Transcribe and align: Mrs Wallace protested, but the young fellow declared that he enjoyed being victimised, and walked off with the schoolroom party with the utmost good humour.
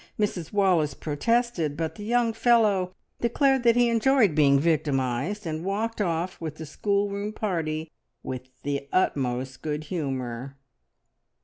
Mrs 0.19 0.51
Wallace 0.51 0.95
protested, 0.95 1.77
but 1.77 1.93
the 1.93 2.03
young 2.03 2.33
fellow 2.33 2.95
declared 3.19 3.61
that 3.61 3.75
he 3.75 3.87
enjoyed 3.87 4.33
being 4.33 4.59
victimised, 4.59 5.45
and 5.45 5.63
walked 5.63 6.01
off 6.01 6.41
with 6.41 6.55
the 6.55 6.65
schoolroom 6.65 7.31
party 7.33 7.91
with 8.23 8.49
the 8.63 8.89
utmost 8.91 9.61
good 9.61 9.83
humour. 9.83 10.57